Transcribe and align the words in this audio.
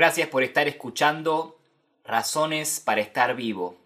Gracias 0.00 0.30
por 0.30 0.42
estar 0.42 0.66
escuchando 0.66 1.60
Razones 2.04 2.80
para 2.80 3.02
estar 3.02 3.36
vivo. 3.36 3.76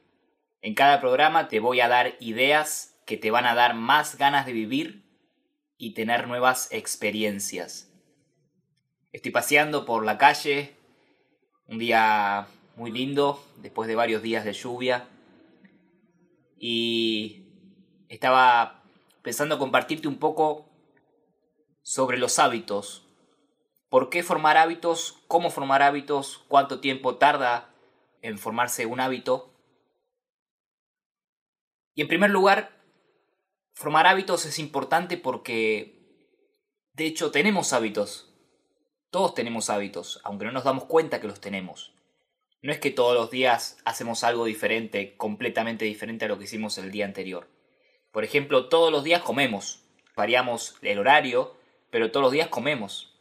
En 0.63 0.77
cada 0.77 1.01
programa 1.01 1.49
te 1.49 1.59
voy 1.59 1.81
a 1.81 1.89
dar 1.89 2.15
ideas 2.21 2.95
que 3.05 3.17
te 3.17 3.33
van 3.33 3.47
a 3.47 3.57
dar 3.57 3.75
más 3.75 4.17
ganas 4.17 4.47
de 4.47 4.53
vivir 4.53 5.03
y 5.77 5.92
tener 5.95 6.29
nuevas 6.29 6.69
experiencias. 6.71 7.91
Estoy 9.11 9.32
paseando 9.32 9.85
por 9.85 10.05
la 10.05 10.16
calle, 10.16 10.77
un 11.66 11.80
día 11.80 12.46
muy 12.76 12.92
lindo, 12.92 13.44
después 13.56 13.88
de 13.88 13.96
varios 13.96 14.22
días 14.22 14.44
de 14.44 14.52
lluvia, 14.52 15.08
y 16.56 17.48
estaba 18.08 18.84
pensando 19.20 19.58
compartirte 19.58 20.06
un 20.06 20.18
poco 20.18 20.70
sobre 21.82 22.18
los 22.18 22.38
hábitos. 22.38 23.04
¿Por 23.95 24.11
qué 24.11 24.24
formar 24.24 24.56
hábitos? 24.56 25.22
¿Cómo 25.29 25.50
formar 25.50 25.80
hábitos? 25.80 26.42
¿Cuánto 26.48 26.80
tiempo 26.80 27.14
tarda 27.14 27.73
en 28.23 28.38
formarse 28.38 28.86
un 28.86 28.98
hábito? 28.98 29.55
Y 31.95 32.02
en 32.02 32.09
primer 32.09 32.30
lugar, 32.30 32.72
formar 33.72 34.09
hábitos 34.09 34.46
es 34.46 34.59
importante 34.59 35.16
porque, 35.16 35.95
de 36.95 37.06
hecho, 37.06 37.30
tenemos 37.30 37.72
hábitos. 37.72 38.34
Todos 39.10 39.33
tenemos 39.33 39.70
hábitos, 39.70 40.20
aunque 40.24 40.47
no 40.47 40.50
nos 40.50 40.64
damos 40.64 40.86
cuenta 40.86 41.20
que 41.20 41.28
los 41.28 41.41
tenemos. 41.41 41.95
No 42.62 42.72
es 42.72 42.80
que 42.80 42.91
todos 42.91 43.14
los 43.14 43.30
días 43.30 43.78
hacemos 43.84 44.24
algo 44.24 44.45
diferente, 44.45 45.16
completamente 45.16 45.84
diferente 45.84 46.24
a 46.24 46.28
lo 46.28 46.36
que 46.36 46.47
hicimos 46.47 46.78
el 46.78 46.91
día 46.91 47.05
anterior. 47.05 47.48
Por 48.11 48.24
ejemplo, 48.24 48.69
todos 48.69 48.91
los 48.91 49.05
días 49.05 49.22
comemos. 49.22 49.84
Variamos 50.16 50.78
el 50.83 50.98
horario, 50.98 51.56
pero 51.91 52.11
todos 52.11 52.24
los 52.24 52.33
días 52.33 52.48
comemos. 52.48 53.13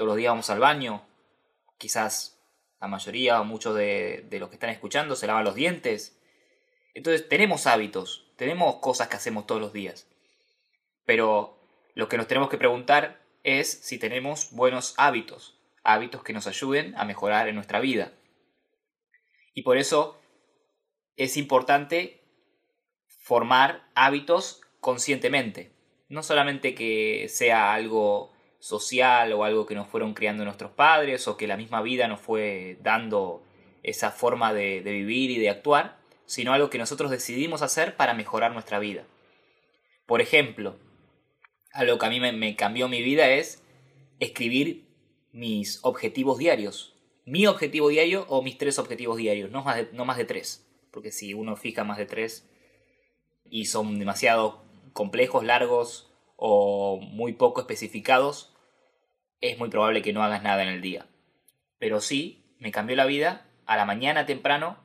Todos 0.00 0.12
los 0.12 0.16
días 0.16 0.30
vamos 0.30 0.48
al 0.48 0.60
baño. 0.60 1.02
Quizás 1.76 2.40
la 2.80 2.88
mayoría 2.88 3.38
o 3.38 3.44
muchos 3.44 3.76
de, 3.76 4.26
los 4.30 4.48
que 4.48 4.54
están 4.54 4.70
escuchando 4.70 5.14
se 5.14 5.26
lavan 5.26 5.44
los 5.44 5.54
dientes. 5.54 6.18
Entonces 6.94 7.28
tenemos 7.28 7.66
hábitos, 7.66 8.26
tenemos 8.36 8.76
cosas 8.76 9.08
que 9.08 9.16
hacemos 9.16 9.46
todos 9.46 9.60
los 9.60 9.74
días. 9.74 10.08
Pero 11.04 11.58
lo 11.92 12.08
que 12.08 12.16
nos 12.16 12.28
tenemos 12.28 12.48
que 12.48 12.56
preguntar 12.56 13.20
es 13.42 13.70
si 13.70 13.98
tenemos 13.98 14.52
buenos 14.52 14.94
hábitos, 14.96 15.60
hábitos 15.84 16.22
que 16.22 16.32
nos 16.32 16.46
ayuden 16.46 16.94
a 16.96 17.04
mejorar 17.04 17.48
en 17.48 17.56
nuestra 17.56 17.78
vida. 17.78 18.10
Y 19.52 19.64
por 19.64 19.76
eso 19.76 20.18
es 21.16 21.36
importante 21.36 22.24
formar 23.06 23.86
hábitos 23.94 24.62
conscientemente. 24.80 25.74
No 26.08 26.22
solamente 26.22 26.74
que 26.74 27.28
sea 27.28 27.74
algo 27.74 28.32
social 28.60 29.32
o 29.32 29.42
algo 29.42 29.66
que 29.66 29.74
nos 29.74 29.88
fueron 29.88 30.14
criando 30.14 30.44
nuestros 30.44 30.70
padres 30.70 31.26
o 31.26 31.36
que 31.36 31.46
la 31.46 31.56
misma 31.56 31.82
vida 31.82 32.06
nos 32.06 32.20
fue 32.20 32.78
dando 32.82 33.42
esa 33.82 34.10
forma 34.10 34.52
de, 34.52 34.82
vivir 34.82 35.30
y 35.30 35.38
de 35.38 35.48
actuar, 35.48 35.98
sino 36.26 36.52
algo 36.52 36.70
que 36.70 36.78
nosotros 36.78 37.10
decidimos 37.10 37.62
hacer 37.62 37.96
para 37.96 38.14
mejorar 38.14 38.52
nuestra 38.52 38.78
vida. 38.78 39.06
Por 40.06 40.20
ejemplo, 40.20 40.76
algo 41.72 41.98
que 41.98 42.06
a 42.06 42.10
mí 42.10 42.20
me, 42.20 42.56
cambió 42.56 42.88
mi 42.88 43.02
vida 43.02 43.30
es 43.30 43.64
escribir 44.20 44.86
mis 45.32 45.80
objetivos 45.82 46.38
diarios. 46.38 46.94
Mi 47.24 47.46
objetivo 47.46 47.88
diario 47.88 48.26
o 48.28 48.42
mis 48.42 48.58
tres 48.58 48.78
objetivos 48.78 49.16
diarios, 49.16 49.50
no 49.50 49.62
más 49.62 49.76
de, 49.76 49.88
no 49.92 50.04
más 50.04 50.18
de 50.18 50.24
tres. 50.24 50.66
Porque 50.90 51.12
si 51.12 51.32
uno 51.32 51.56
fija 51.56 51.84
más 51.84 51.96
de 51.96 52.06
tres 52.06 52.48
y 53.48 53.66
son 53.66 53.98
demasiado 53.98 54.64
complejos, 54.92 55.44
largos 55.44 56.09
o 56.42 56.98
muy 57.00 57.34
poco 57.34 57.60
especificados, 57.60 58.52
es 59.40 59.58
muy 59.58 59.68
probable 59.68 60.02
que 60.02 60.12
no 60.12 60.24
hagas 60.24 60.42
nada 60.42 60.62
en 60.62 60.70
el 60.70 60.80
día. 60.80 61.06
Pero 61.78 62.00
sí, 62.00 62.56
me 62.58 62.72
cambió 62.72 62.96
la 62.96 63.06
vida 63.06 63.46
a 63.66 63.76
la 63.76 63.84
mañana 63.84 64.26
temprano 64.26 64.78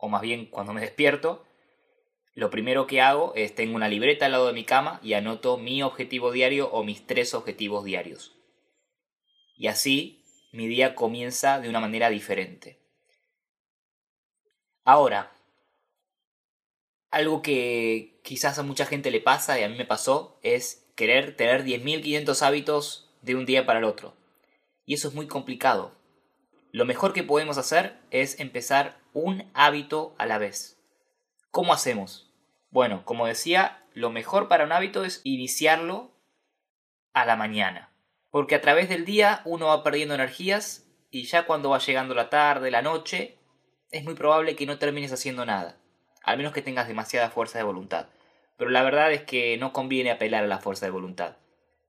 o 0.00 0.08
más 0.08 0.22
bien 0.22 0.46
cuando 0.46 0.72
me 0.72 0.80
despierto, 0.80 1.44
lo 2.32 2.48
primero 2.50 2.86
que 2.86 3.02
hago 3.02 3.34
es 3.34 3.54
tengo 3.54 3.76
una 3.76 3.88
libreta 3.88 4.26
al 4.26 4.32
lado 4.32 4.46
de 4.46 4.54
mi 4.54 4.64
cama 4.64 4.98
y 5.02 5.12
anoto 5.12 5.58
mi 5.58 5.82
objetivo 5.82 6.32
diario 6.32 6.70
o 6.70 6.82
mis 6.82 7.06
tres 7.06 7.34
objetivos 7.34 7.84
diarios. 7.84 8.34
Y 9.56 9.66
así 9.66 10.24
mi 10.52 10.66
día 10.66 10.94
comienza 10.94 11.60
de 11.60 11.68
una 11.68 11.80
manera 11.80 12.08
diferente. 12.08 12.78
Ahora, 14.84 15.32
algo 17.10 17.42
que 17.42 18.20
quizás 18.22 18.58
a 18.58 18.62
mucha 18.62 18.86
gente 18.86 19.10
le 19.10 19.20
pasa 19.20 19.58
y 19.58 19.62
a 19.62 19.68
mí 19.68 19.76
me 19.76 19.84
pasó 19.84 20.38
es 20.42 20.86
querer 20.94 21.36
tener 21.36 21.64
10.500 21.64 22.42
hábitos 22.42 23.10
de 23.22 23.34
un 23.34 23.46
día 23.46 23.66
para 23.66 23.78
el 23.78 23.84
otro. 23.84 24.14
Y 24.84 24.94
eso 24.94 25.08
es 25.08 25.14
muy 25.14 25.26
complicado. 25.26 25.92
Lo 26.72 26.84
mejor 26.84 27.12
que 27.12 27.22
podemos 27.22 27.58
hacer 27.58 27.98
es 28.10 28.38
empezar 28.38 29.00
un 29.12 29.50
hábito 29.54 30.14
a 30.18 30.26
la 30.26 30.38
vez. 30.38 30.78
¿Cómo 31.50 31.72
hacemos? 31.72 32.32
Bueno, 32.70 33.04
como 33.04 33.26
decía, 33.26 33.84
lo 33.92 34.10
mejor 34.10 34.46
para 34.48 34.64
un 34.64 34.72
hábito 34.72 35.04
es 35.04 35.20
iniciarlo 35.24 36.12
a 37.12 37.24
la 37.24 37.34
mañana. 37.34 37.92
Porque 38.30 38.54
a 38.54 38.60
través 38.60 38.88
del 38.88 39.04
día 39.04 39.42
uno 39.44 39.66
va 39.66 39.82
perdiendo 39.82 40.14
energías 40.14 40.86
y 41.10 41.24
ya 41.24 41.44
cuando 41.44 41.70
va 41.70 41.80
llegando 41.80 42.14
la 42.14 42.30
tarde, 42.30 42.70
la 42.70 42.82
noche, 42.82 43.36
es 43.90 44.04
muy 44.04 44.14
probable 44.14 44.54
que 44.54 44.66
no 44.66 44.78
termines 44.78 45.12
haciendo 45.12 45.44
nada. 45.44 45.80
Al 46.22 46.36
menos 46.36 46.52
que 46.52 46.62
tengas 46.62 46.88
demasiada 46.88 47.30
fuerza 47.30 47.58
de 47.58 47.64
voluntad. 47.64 48.08
Pero 48.56 48.70
la 48.70 48.82
verdad 48.82 49.12
es 49.12 49.22
que 49.22 49.56
no 49.56 49.72
conviene 49.72 50.10
apelar 50.10 50.44
a 50.44 50.48
la 50.48 50.58
fuerza 50.58 50.86
de 50.86 50.92
voluntad. 50.92 51.36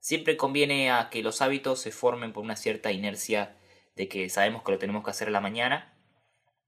Siempre 0.00 0.36
conviene 0.36 0.90
a 0.90 1.10
que 1.10 1.22
los 1.22 1.42
hábitos 1.42 1.80
se 1.80 1.92
formen 1.92 2.32
por 2.32 2.42
una 2.42 2.56
cierta 2.56 2.92
inercia 2.92 3.56
de 3.94 4.08
que 4.08 4.28
sabemos 4.30 4.62
que 4.62 4.72
lo 4.72 4.78
tenemos 4.78 5.04
que 5.04 5.10
hacer 5.10 5.28
a 5.28 5.32
la 5.32 5.40
mañana 5.40 5.94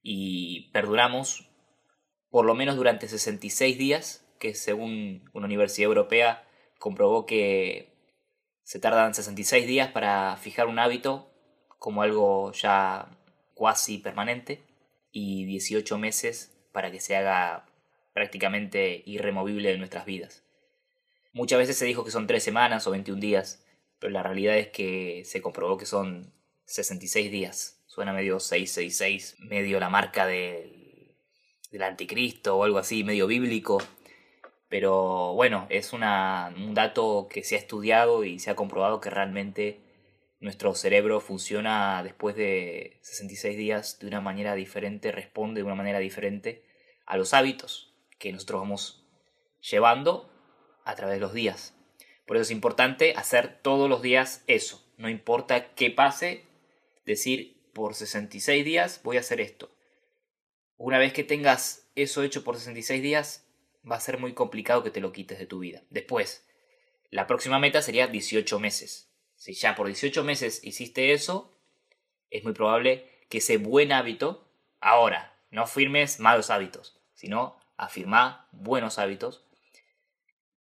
y 0.03 0.71
perduramos 0.73 1.49
por 2.31 2.45
lo 2.45 2.55
menos 2.55 2.77
durante 2.77 3.09
66 3.09 3.79
días, 3.79 4.27
que 4.39 4.55
según 4.55 5.29
una 5.33 5.47
universidad 5.47 5.87
europea 5.87 6.47
comprobó 6.79 7.27
que 7.27 7.95
se 8.63 8.79
tardan 8.79 9.15
66 9.15 9.67
días 9.67 9.91
para 9.91 10.37
fijar 10.37 10.67
un 10.67 10.79
hábito 10.79 11.31
como 11.79 12.03
algo 12.03 12.53
ya 12.53 13.09
cuasi 13.55 13.99
permanente 13.99 14.63
y 15.13 15.45
18 15.45 15.97
meses 15.99 16.54
para 16.75 16.91
que 16.91 16.99
se 16.99 17.15
haga 17.15 17.67
prácticamente 18.13 19.05
irremovible 19.07 19.71
de 19.71 19.79
nuestras 19.79 20.05
vidas. 20.05 20.43
Muchas 21.33 21.61
veces 21.61 21.79
se 21.79 21.87
dijo 21.87 22.05
que 22.05 22.11
son 22.11 22.27
3 22.27 22.43
semanas 22.43 22.85
o 22.89 22.91
21 22.91 23.21
días, 23.21 23.65
pero 24.01 24.13
la 24.13 24.25
realidad 24.25 24.59
es 24.59 24.69
que 24.69 25.23
se 25.25 25.41
comprobó 25.41 25.79
que 25.79 25.87
son 25.87 26.33
66 26.65 27.31
días. 27.31 27.81
Suena 27.87 28.13
medio 28.13 28.41
666, 28.41 29.37
medio 29.39 29.79
la 29.79 29.89
marca 29.89 30.27
del, 30.27 31.15
del 31.71 31.83
anticristo 31.85 32.57
o 32.57 32.65
algo 32.65 32.79
así, 32.79 33.05
medio 33.05 33.29
bíblico. 33.29 33.81
Pero 34.69 35.35
bueno, 35.35 35.69
es 35.71 35.93
un 35.93 36.01
dato 36.75 37.29
que 37.31 37.45
se 37.45 37.55
ha 37.55 37.59
estudiado 37.59 38.25
y 38.25 38.41
se 38.41 38.51
ha 38.51 38.57
comprobado 38.57 39.01
que 39.01 39.11
realmente 39.11 39.84
nuestro 40.45 40.75
cerebro 40.75 41.21
funciona 41.21 42.03
después 42.03 42.37
de 42.37 42.99
66 43.01 43.57
días 43.57 43.99
de 43.99 44.09
una 44.09 44.21
manera 44.21 44.55
diferente, 44.55 45.11
responde 45.11 45.61
de 45.61 45.65
una 45.65 45.75
manera 45.75 46.01
diferente 46.01 46.63
a 47.07 47.17
los 47.17 47.33
hábitos 47.33 47.95
que 48.19 48.31
nosotros 48.31 48.61
vamos 48.61 49.07
llevando 49.63 50.31
a 50.85 50.95
través 50.97 51.15
de 51.15 51.21
los 51.21 51.33
días. 51.33 51.75
Por 52.27 52.37
eso 52.37 52.43
es 52.43 52.51
importante 52.51 53.15
hacer 53.17 53.59
todos 53.63 53.89
los 53.89 54.03
días 54.03 54.45
eso. 54.47 54.87
No 54.99 55.09
importa 55.09 55.73
qué 55.75 55.91
pase, 55.91 56.45
decir 57.07 57.71
por 57.73 57.95
66 57.95 58.67
días 58.67 59.01
voy 59.03 59.17
a 59.17 59.21
hacer 59.21 59.41
esto. 59.41 59.75
Una 60.77 60.99
vez 60.99 61.15
que 61.15 61.25
tengas 61.25 61.91
eso 61.95 62.23
hecho 62.23 62.45
por 62.45 62.59
66 62.59 63.03
días, 63.03 63.47
va 63.91 63.97
a 63.97 64.01
ser 64.01 64.19
muy 64.19 64.35
complicado 64.35 64.83
que 64.83 64.91
te 64.91 65.01
lo 65.01 65.11
quites 65.11 65.39
de 65.39 65.47
tu 65.47 65.61
vida. 65.61 65.85
Después, 65.89 66.47
la 67.09 67.27
próxima 67.27 67.59
meta 67.59 67.81
sería 67.81 68.09
18 68.09 68.61
meses. 68.61 69.14
Si 69.45 69.53
ya 69.53 69.75
por 69.75 69.89
18 69.89 70.25
meses 70.25 70.65
hiciste 70.65 71.13
eso, 71.13 71.55
es 72.31 72.45
muy 72.45 72.55
probable 72.55 73.27
que 73.29 73.39
ese 73.39 73.59
buen 73.59 73.93
hábito, 73.93 74.51
ahora, 74.81 75.39
no 75.51 75.67
firmes 75.67 76.19
malos 76.19 76.49
hábitos, 76.49 76.99
sino 77.13 77.61
afirma 77.77 78.49
buenos 78.53 78.99
hábitos. 78.99 79.45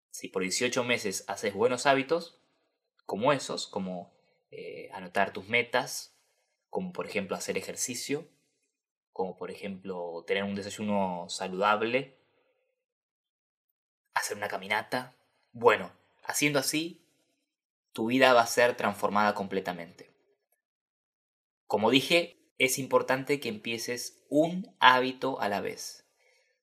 Si 0.10 0.30
por 0.30 0.44
18 0.44 0.86
meses 0.86 1.26
haces 1.28 1.54
buenos 1.54 1.86
hábitos, 1.86 2.40
como 3.06 3.34
esos, 3.34 3.68
como 3.68 4.14
eh, 4.52 4.90
anotar 4.94 5.34
tus 5.34 5.50
metas, 5.50 6.18
como 6.70 6.94
por 6.94 7.08
ejemplo 7.08 7.36
hacer 7.36 7.58
ejercicio, 7.58 8.26
como 9.12 9.36
por 9.36 9.52
ejemplo 9.52 10.24
tener 10.26 10.46
un 10.46 10.56
desayuno 10.56 11.26
saludable, 11.28 12.18
hacer 14.14 14.38
una 14.38 14.48
caminata. 14.48 15.14
Bueno, 15.52 15.92
haciendo 16.24 16.60
así, 16.60 17.02
tu 17.94 18.08
vida 18.08 18.34
va 18.34 18.42
a 18.42 18.48
ser 18.48 18.76
transformada 18.76 19.34
completamente. 19.34 20.12
Como 21.68 21.90
dije, 21.90 22.38
es 22.58 22.80
importante 22.80 23.40
que 23.40 23.50
empieces 23.50 24.24
un 24.30 24.76
hábito 24.80 25.42
a 25.42 25.50
la 25.50 25.62
vez. 25.62 26.06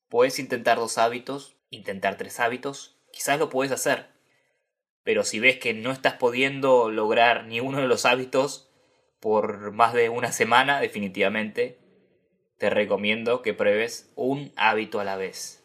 Puedes 0.08 0.38
intentar 0.38 0.78
dos 0.78 0.96
hábitos, 0.96 1.56
intentar 1.70 2.16
tres 2.16 2.40
hábitos, 2.40 3.00
quizás 3.12 3.38
lo 3.38 3.48
puedes 3.50 3.72
hacer. 3.72 4.08
Pero 5.02 5.24
si 5.24 5.40
ves 5.40 5.58
que 5.58 5.74
no 5.74 5.90
estás 5.90 6.14
pudiendo 6.14 6.90
lograr 6.90 7.46
ni 7.46 7.60
uno 7.60 7.80
de 7.80 7.88
los 7.88 8.06
hábitos, 8.06 8.70
por 9.20 9.72
más 9.72 9.92
de 9.92 10.08
una 10.08 10.32
semana, 10.32 10.80
definitivamente, 10.80 11.78
te 12.58 12.70
recomiendo 12.70 13.42
que 13.42 13.54
pruebes 13.54 14.12
un 14.16 14.52
hábito 14.56 15.00
a 15.00 15.04
la 15.04 15.16
vez. 15.16 15.64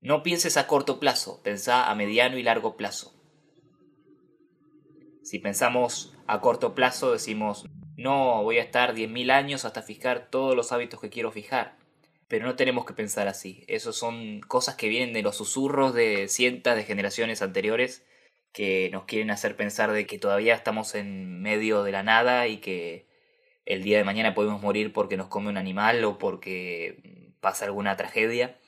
No 0.00 0.22
pienses 0.22 0.56
a 0.56 0.66
corto 0.66 1.00
plazo, 1.00 1.42
pensá 1.42 1.90
a 1.90 1.94
mediano 1.94 2.36
y 2.38 2.42
largo 2.42 2.76
plazo. 2.76 3.15
Si 5.26 5.40
pensamos 5.40 6.14
a 6.28 6.40
corto 6.40 6.76
plazo, 6.76 7.10
decimos, 7.10 7.66
no, 7.96 8.44
voy 8.44 8.58
a 8.58 8.62
estar 8.62 8.94
10.000 8.94 9.32
años 9.32 9.64
hasta 9.64 9.82
fijar 9.82 10.28
todos 10.30 10.54
los 10.54 10.70
hábitos 10.70 11.00
que 11.00 11.10
quiero 11.10 11.32
fijar. 11.32 11.76
Pero 12.28 12.46
no 12.46 12.54
tenemos 12.54 12.84
que 12.84 12.94
pensar 12.94 13.26
así. 13.26 13.64
Esos 13.66 13.96
son 13.96 14.38
cosas 14.42 14.76
que 14.76 14.88
vienen 14.88 15.12
de 15.12 15.22
los 15.22 15.36
susurros 15.36 15.94
de 15.94 16.28
cientos 16.28 16.76
de 16.76 16.84
generaciones 16.84 17.42
anteriores 17.42 18.06
que 18.52 18.88
nos 18.92 19.02
quieren 19.06 19.32
hacer 19.32 19.56
pensar 19.56 19.90
de 19.90 20.06
que 20.06 20.20
todavía 20.20 20.54
estamos 20.54 20.94
en 20.94 21.42
medio 21.42 21.82
de 21.82 21.90
la 21.90 22.04
nada 22.04 22.46
y 22.46 22.58
que 22.58 23.08
el 23.64 23.82
día 23.82 23.98
de 23.98 24.04
mañana 24.04 24.32
podemos 24.32 24.62
morir 24.62 24.92
porque 24.92 25.16
nos 25.16 25.26
come 25.26 25.48
un 25.48 25.56
animal 25.56 26.04
o 26.04 26.18
porque 26.18 27.32
pasa 27.40 27.64
alguna 27.64 27.96
tragedia. 27.96 28.58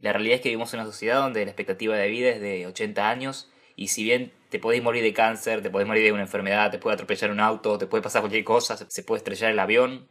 La 0.00 0.12
realidad 0.12 0.34
es 0.34 0.40
que 0.42 0.50
vivimos 0.50 0.74
en 0.74 0.80
una 0.80 0.90
sociedad 0.90 1.22
donde 1.22 1.46
la 1.46 1.50
expectativa 1.50 1.96
de 1.96 2.08
vida 2.08 2.28
es 2.28 2.42
de 2.42 2.66
80 2.66 3.08
años 3.08 3.50
y 3.74 3.88
si 3.88 4.04
bien 4.04 4.32
te 4.54 4.60
podés 4.60 4.80
morir 4.84 5.02
de 5.02 5.12
cáncer, 5.12 5.62
te 5.62 5.70
podés 5.70 5.88
morir 5.88 6.04
de 6.04 6.12
una 6.12 6.22
enfermedad, 6.22 6.70
te 6.70 6.78
puede 6.78 6.94
atropellar 6.94 7.32
un 7.32 7.40
auto, 7.40 7.76
te 7.76 7.88
puede 7.88 8.04
pasar 8.04 8.22
cualquier 8.22 8.44
cosa, 8.44 8.76
se 8.76 9.02
puede 9.02 9.18
estrellar 9.18 9.50
el 9.50 9.58
avión, 9.58 10.08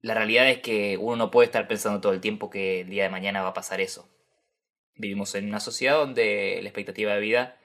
la 0.00 0.14
realidad 0.14 0.48
es 0.48 0.60
que 0.60 0.96
uno 0.96 1.16
no 1.16 1.30
puede 1.30 1.44
estar 1.44 1.68
pensando 1.68 2.00
todo 2.00 2.14
el 2.14 2.22
tiempo 2.22 2.48
que 2.48 2.80
el 2.80 2.88
día 2.88 3.02
de 3.02 3.10
mañana 3.10 3.42
va 3.42 3.48
a 3.48 3.52
pasar 3.52 3.82
eso. 3.82 4.08
Vivimos 4.94 5.34
en 5.34 5.46
una 5.46 5.60
sociedad 5.60 5.98
donde 5.98 6.58
la 6.62 6.70
expectativa 6.70 7.12
de 7.12 7.20
vida 7.20 7.58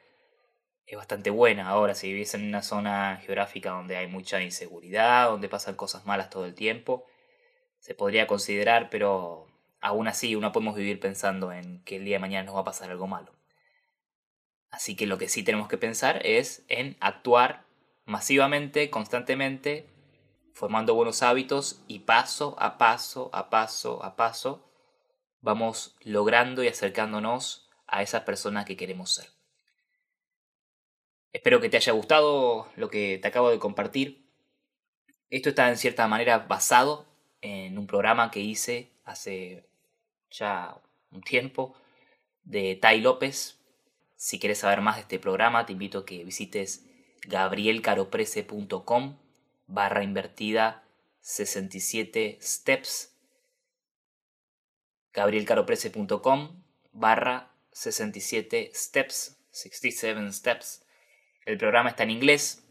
es 0.85 0.97
bastante 0.97 1.29
buena. 1.29 1.69
Ahora, 1.69 1.95
si 1.95 2.11
vivís 2.11 2.33
en 2.33 2.45
una 2.45 2.61
zona 2.61 3.21
geográfica 3.23 3.69
donde 3.69 3.95
hay 3.95 4.07
mucha 4.07 4.41
inseguridad, 4.41 5.29
donde 5.29 5.47
pasan 5.47 5.75
cosas 5.75 6.05
malas 6.05 6.29
todo 6.29 6.45
el 6.45 6.55
tiempo, 6.55 7.05
se 7.79 7.95
podría 7.95 8.27
considerar, 8.27 8.89
pero 8.89 9.47
aún 9.79 10.09
así 10.09 10.35
uno 10.35 10.51
podemos 10.51 10.75
vivir 10.75 10.99
pensando 10.99 11.53
en 11.53 11.81
que 11.85 11.95
el 11.95 12.03
día 12.03 12.17
de 12.17 12.19
mañana 12.19 12.47
nos 12.47 12.57
va 12.57 12.61
a 12.61 12.65
pasar 12.65 12.91
algo 12.91 13.07
malo. 13.07 13.31
Así 14.71 14.95
que 14.95 15.05
lo 15.05 15.17
que 15.17 15.29
sí 15.29 15.43
tenemos 15.43 15.67
que 15.67 15.77
pensar 15.77 16.25
es 16.25 16.63
en 16.69 16.97
actuar 16.99 17.65
masivamente, 18.05 18.89
constantemente, 18.89 19.87
formando 20.53 20.95
buenos 20.95 21.21
hábitos 21.21 21.83
y 21.87 21.99
paso 21.99 22.55
a 22.57 22.77
paso, 22.77 23.29
a 23.33 23.49
paso, 23.49 24.03
a 24.03 24.15
paso, 24.15 24.71
vamos 25.41 25.95
logrando 26.01 26.63
y 26.63 26.67
acercándonos 26.67 27.69
a 27.87 28.01
esa 28.01 28.25
persona 28.25 28.65
que 28.65 28.77
queremos 28.77 29.13
ser. 29.13 29.29
Espero 31.33 31.61
que 31.61 31.69
te 31.69 31.77
haya 31.77 31.93
gustado 31.93 32.67
lo 32.75 32.89
que 32.89 33.17
te 33.21 33.27
acabo 33.27 33.49
de 33.49 33.59
compartir. 33.59 34.29
Esto 35.29 35.49
está 35.49 35.69
en 35.69 35.77
cierta 35.77 36.07
manera 36.07 36.39
basado 36.39 37.05
en 37.41 37.77
un 37.77 37.87
programa 37.87 38.31
que 38.31 38.41
hice 38.41 38.91
hace 39.05 39.65
ya 40.29 40.77
un 41.11 41.21
tiempo 41.21 41.75
de 42.43 42.75
Tai 42.75 42.99
López. 43.01 43.60
Si 44.21 44.37
quieres 44.37 44.59
saber 44.59 44.81
más 44.81 44.97
de 44.97 45.01
este 45.01 45.17
programa, 45.17 45.65
te 45.65 45.73
invito 45.73 45.97
a 45.97 46.05
que 46.05 46.23
visites 46.23 46.85
gabrielcaroprese.com 47.27 49.17
barra 49.65 50.03
invertida 50.03 50.83
67 51.21 52.37
steps. 52.39 53.17
gabrielcaroprese.com 55.11 56.61
barra 56.91 57.51
67 57.71 58.69
steps. 58.75 59.39
67 59.49 60.31
steps 60.33 60.85
el 61.47 61.57
programa 61.57 61.89
está 61.89 62.03
en 62.03 62.11
inglés, 62.11 62.63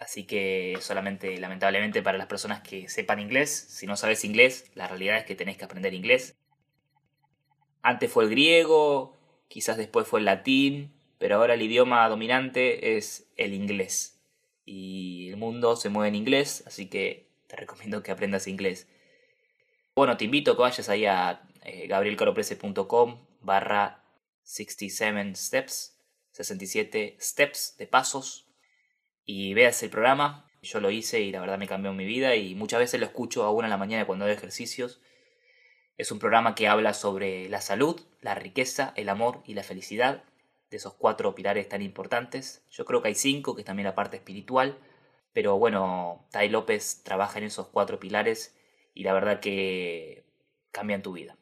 así 0.00 0.26
que 0.26 0.76
solamente 0.80 1.38
lamentablemente 1.38 2.02
para 2.02 2.18
las 2.18 2.26
personas 2.26 2.60
que 2.60 2.88
sepan 2.88 3.20
inglés, 3.20 3.50
si 3.52 3.86
no 3.86 3.96
sabes 3.96 4.24
inglés, 4.24 4.68
la 4.74 4.88
realidad 4.88 5.18
es 5.18 5.26
que 5.26 5.36
tenés 5.36 5.56
que 5.56 5.64
aprender 5.64 5.94
inglés. 5.94 6.36
Antes 7.82 8.10
fue 8.10 8.24
el 8.24 8.30
griego, 8.30 9.21
quizás 9.52 9.76
después 9.76 10.08
fue 10.08 10.20
el 10.20 10.24
latín, 10.24 10.94
pero 11.18 11.36
ahora 11.36 11.52
el 11.52 11.60
idioma 11.60 12.08
dominante 12.08 12.96
es 12.96 13.30
el 13.36 13.52
inglés. 13.52 14.18
Y 14.64 15.28
el 15.28 15.36
mundo 15.36 15.76
se 15.76 15.90
mueve 15.90 16.08
en 16.08 16.14
inglés, 16.14 16.64
así 16.66 16.88
que 16.88 17.28
te 17.48 17.56
recomiendo 17.56 18.02
que 18.02 18.12
aprendas 18.12 18.46
inglés. 18.46 18.88
Bueno, 19.94 20.16
te 20.16 20.24
invito 20.24 20.52
a 20.52 20.56
que 20.56 20.62
vayas 20.62 20.88
ahí 20.88 21.04
a 21.04 21.42
eh, 21.64 21.86
gabrielcaroprese.com 21.86 23.26
barra 23.42 24.02
67 24.44 25.34
steps 25.34 25.98
67 26.30 27.18
steps 27.20 27.76
de 27.76 27.86
pasos 27.86 28.46
y 29.26 29.52
veas 29.52 29.82
el 29.82 29.90
programa. 29.90 30.48
Yo 30.62 30.80
lo 30.80 30.90
hice 30.90 31.20
y 31.20 31.30
la 31.30 31.40
verdad 31.40 31.58
me 31.58 31.68
cambió 31.68 31.92
mi 31.92 32.06
vida 32.06 32.36
y 32.36 32.54
muchas 32.54 32.80
veces 32.80 32.98
lo 33.00 33.04
escucho 33.04 33.44
aún 33.44 33.64
en 33.64 33.70
la 33.70 33.76
mañana 33.76 34.06
cuando 34.06 34.24
hago 34.24 34.32
ejercicios. 34.32 35.02
Es 35.96 36.10
un 36.10 36.18
programa 36.18 36.54
que 36.54 36.68
habla 36.68 36.94
sobre 36.94 37.48
la 37.48 37.60
salud, 37.60 38.00
la 38.20 38.34
riqueza, 38.34 38.92
el 38.96 39.08
amor 39.08 39.42
y 39.46 39.54
la 39.54 39.62
felicidad, 39.62 40.24
de 40.70 40.78
esos 40.78 40.94
cuatro 40.94 41.34
pilares 41.34 41.68
tan 41.68 41.82
importantes. 41.82 42.64
Yo 42.70 42.84
creo 42.84 43.02
que 43.02 43.08
hay 43.08 43.14
cinco, 43.14 43.54
que 43.54 43.60
es 43.60 43.66
también 43.66 43.86
la 43.86 43.94
parte 43.94 44.16
espiritual, 44.16 44.78
pero 45.32 45.58
bueno, 45.58 46.26
Tai 46.30 46.48
López 46.48 47.02
trabaja 47.04 47.38
en 47.38 47.44
esos 47.44 47.68
cuatro 47.68 48.00
pilares 48.00 48.56
y 48.94 49.04
la 49.04 49.12
verdad 49.12 49.40
que 49.40 50.24
cambian 50.70 51.02
tu 51.02 51.12
vida. 51.12 51.36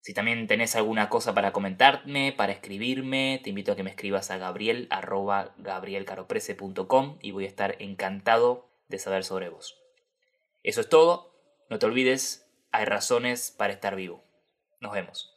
Si 0.00 0.12
también 0.12 0.46
tenés 0.46 0.76
alguna 0.76 1.08
cosa 1.08 1.34
para 1.34 1.52
comentarme, 1.52 2.34
para 2.36 2.52
escribirme, 2.52 3.40
te 3.42 3.48
invito 3.48 3.72
a 3.72 3.76
que 3.76 3.82
me 3.82 3.88
escribas 3.88 4.30
a 4.30 4.36
gabriel 4.36 4.86
y 7.22 7.30
voy 7.30 7.44
a 7.44 7.48
estar 7.48 7.76
encantado 7.78 8.68
de 8.88 8.98
saber 8.98 9.24
sobre 9.24 9.48
vos. 9.48 9.80
Eso 10.62 10.82
es 10.82 10.90
todo. 10.90 11.32
No 11.70 11.78
te 11.78 11.86
olvides, 11.86 12.43
hay 12.74 12.86
razones 12.86 13.52
para 13.56 13.72
estar 13.72 13.94
vivo. 13.94 14.24
Nos 14.80 14.92
vemos. 14.92 15.33